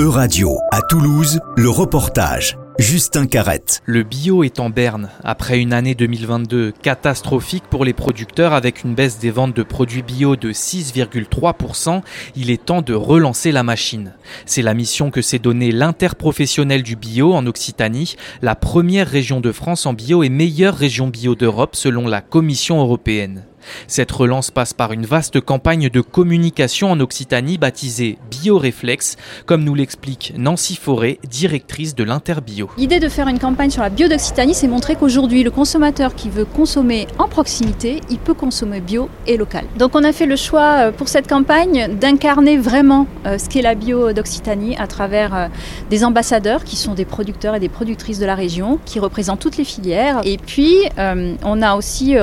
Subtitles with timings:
[0.00, 2.58] E-Radio, à Toulouse, le reportage.
[2.80, 3.80] Justin Carrette.
[3.84, 5.08] Le bio est en berne.
[5.22, 10.02] Après une année 2022 catastrophique pour les producteurs avec une baisse des ventes de produits
[10.02, 12.02] bio de 6,3%,
[12.34, 14.14] il est temps de relancer la machine.
[14.46, 19.52] C'est la mission que s'est donnée l'interprofessionnel du bio en Occitanie, la première région de
[19.52, 23.44] France en bio et meilleure région bio d'Europe selon la Commission européenne.
[23.86, 29.16] Cette relance passe par une vaste campagne de communication en Occitanie baptisée BioReflex,
[29.46, 32.70] comme nous l'explique Nancy Forêt, directrice de l'Interbio.
[32.78, 36.30] L'idée de faire une campagne sur la bio d'Occitanie, c'est montrer qu'aujourd'hui, le consommateur qui
[36.30, 39.64] veut consommer en proximité, il peut consommer bio et local.
[39.78, 43.62] Donc on a fait le choix euh, pour cette campagne d'incarner vraiment euh, ce qu'est
[43.62, 45.48] la bio d'Occitanie à travers euh,
[45.90, 49.56] des ambassadeurs qui sont des producteurs et des productrices de la région, qui représentent toutes
[49.56, 50.20] les filières.
[50.24, 52.16] Et puis, on a aussi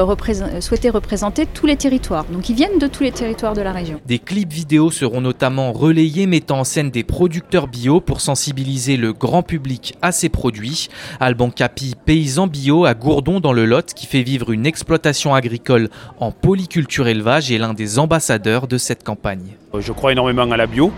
[0.60, 2.26] souhaité représenter tous les territoires.
[2.26, 4.00] Donc ils viennent de tous les territoires de la région.
[4.06, 9.14] Des clips vidéo seront notamment relayés mettant en scène des producteurs bio pour sensibiliser le
[9.14, 10.90] grand public à ces produits.
[11.20, 15.90] Alban Capi, paysan bio à Gourdon dans le Lot, qui fait vivre une exploitation agricole
[16.20, 19.56] en polyculture élevage, est l'un des ambassadeurs de cette campagne.
[19.78, 20.92] Je crois énormément à la bio.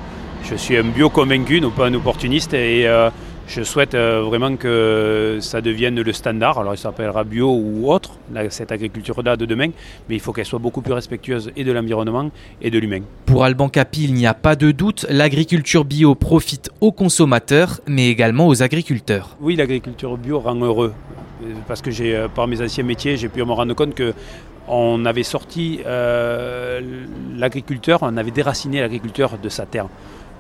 [0.44, 2.54] Je suis un bio convaincu, non pas un opportuniste.
[2.54, 3.10] Et euh,
[3.48, 6.60] je souhaite euh, vraiment que ça devienne le standard.
[6.60, 8.12] Alors, il s'appellera bio ou autre,
[8.50, 9.70] cette agriculture-là de demain,
[10.10, 13.02] mais il faut qu'elle soit beaucoup plus respectueuse et de l'environnement et de l'humain.
[13.26, 18.10] Pour Alban Capi, il n'y a pas de doute, l'agriculture bio profite aux consommateurs, mais
[18.10, 19.36] également aux agriculteurs.
[19.42, 20.94] Oui, l'agriculture bio rend heureux.
[21.68, 24.14] Parce que j'ai, euh, par mes anciens métiers, j'ai pu me rendre compte que
[24.68, 26.80] on avait sorti euh,
[27.36, 29.88] l'agriculteur, on avait déraciné l'agriculteur de sa terre.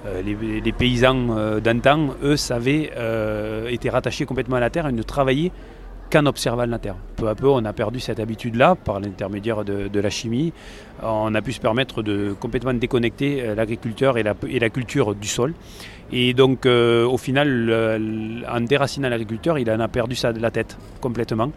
[0.05, 4.91] Euh, les, paysans euh, d'antan, eux, savaient, euh, étaient rattachés complètement à la terre et
[4.91, 5.51] ne travaillaient
[6.11, 6.95] qu'en observant la terre.
[7.15, 10.51] Peu à peu, on a perdu cette habitude-là par l'intermédiaire de, la chimie.
[11.01, 15.53] On a pu se permettre de complètement déconnecter l'agriculteur et la, culture du sol.
[16.11, 21.51] Et donc, au final, en déracinant l'agriculteur, il en a perdu la tête complètement.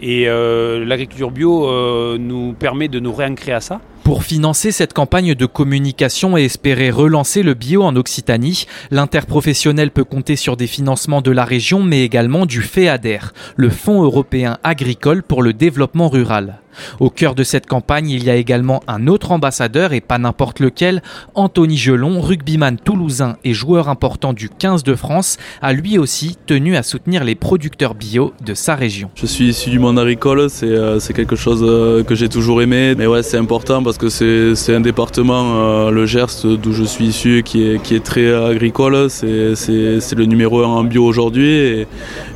[0.00, 3.82] Et l'agriculture bio nous permet de nous réancrer à ça.
[4.12, 10.04] Pour financer cette campagne de communication et espérer relancer le bio en Occitanie, l'interprofessionnel peut
[10.04, 15.22] compter sur des financements de la région mais également du FEADER, le Fonds européen agricole
[15.22, 16.61] pour le développement rural.
[17.00, 20.60] Au cœur de cette campagne, il y a également un autre ambassadeur et pas n'importe
[20.60, 21.02] lequel,
[21.34, 26.76] Anthony Gelon, rugbyman toulousain et joueur important du 15 de France, a lui aussi tenu
[26.76, 29.10] à soutenir les producteurs bio de sa région.
[29.14, 32.94] Je suis issu du monde agricole, c'est euh, quelque chose euh, que j'ai toujours aimé,
[32.96, 37.06] mais ouais c'est important parce que c'est un département, euh, le Gers, d'où je suis
[37.06, 41.86] issu, qui est, qui est très agricole, c'est le numéro un en bio aujourd'hui et,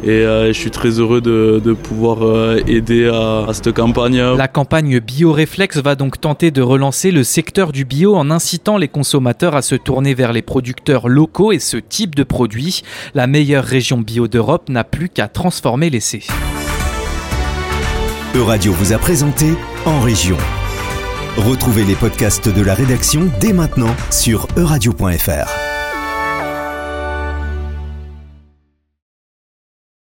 [0.04, 2.18] je suis très heureux de, pouvoir
[2.66, 7.84] aider à cette campagne la campagne BioReflex va donc tenter de relancer le secteur du
[7.84, 12.14] bio en incitant les consommateurs à se tourner vers les producteurs locaux et ce type
[12.14, 12.82] de produits.
[13.15, 16.22] La meilleure région bio d'Europe n'a plus qu'à transformer l'essai.
[18.34, 19.54] Euradio vous a présenté
[19.84, 20.36] En Région.
[21.36, 25.66] Retrouvez les podcasts de la rédaction dès maintenant sur euradio.fr.